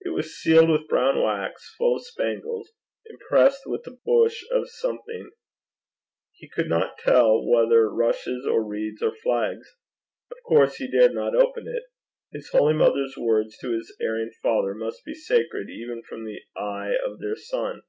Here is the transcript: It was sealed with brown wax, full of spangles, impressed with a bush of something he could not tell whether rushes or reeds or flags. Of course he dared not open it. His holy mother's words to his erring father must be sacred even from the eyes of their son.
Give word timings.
It 0.00 0.14
was 0.14 0.40
sealed 0.40 0.70
with 0.70 0.88
brown 0.88 1.20
wax, 1.22 1.74
full 1.76 1.96
of 1.96 2.02
spangles, 2.06 2.70
impressed 3.04 3.64
with 3.66 3.86
a 3.86 3.90
bush 4.06 4.42
of 4.50 4.70
something 4.70 5.32
he 6.32 6.48
could 6.48 6.66
not 6.70 6.96
tell 6.96 7.46
whether 7.46 7.86
rushes 7.92 8.46
or 8.46 8.64
reeds 8.64 9.02
or 9.02 9.14
flags. 9.14 9.70
Of 10.32 10.38
course 10.48 10.76
he 10.76 10.90
dared 10.90 11.12
not 11.12 11.34
open 11.36 11.68
it. 11.68 11.82
His 12.32 12.48
holy 12.48 12.72
mother's 12.72 13.18
words 13.18 13.58
to 13.58 13.72
his 13.72 13.94
erring 14.00 14.30
father 14.42 14.74
must 14.74 15.04
be 15.04 15.12
sacred 15.12 15.68
even 15.68 16.04
from 16.08 16.24
the 16.24 16.40
eyes 16.58 16.96
of 17.04 17.20
their 17.20 17.36
son. 17.36 17.82